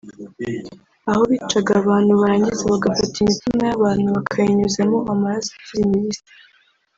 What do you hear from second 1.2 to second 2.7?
bicaga abantu barangiza